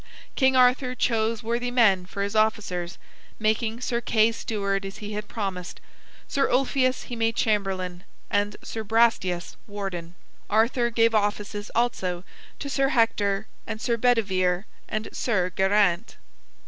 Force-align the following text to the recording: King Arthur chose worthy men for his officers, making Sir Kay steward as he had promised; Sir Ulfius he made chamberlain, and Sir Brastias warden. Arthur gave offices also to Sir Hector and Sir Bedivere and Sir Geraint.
King 0.35 0.55
Arthur 0.55 0.95
chose 0.95 1.43
worthy 1.43 1.69
men 1.69 2.07
for 2.07 2.23
his 2.23 2.35
officers, 2.35 2.97
making 3.37 3.81
Sir 3.81 4.01
Kay 4.01 4.31
steward 4.31 4.83
as 4.83 4.97
he 4.97 5.13
had 5.13 5.27
promised; 5.27 5.79
Sir 6.27 6.49
Ulfius 6.49 7.03
he 7.03 7.15
made 7.15 7.35
chamberlain, 7.35 8.03
and 8.27 8.55
Sir 8.63 8.83
Brastias 8.83 9.57
warden. 9.67 10.15
Arthur 10.49 10.89
gave 10.89 11.13
offices 11.13 11.69
also 11.75 12.23
to 12.57 12.67
Sir 12.67 12.87
Hector 12.89 13.45
and 13.67 13.79
Sir 13.79 13.95
Bedivere 13.95 14.65
and 14.89 15.07
Sir 15.13 15.51
Geraint. 15.51 16.15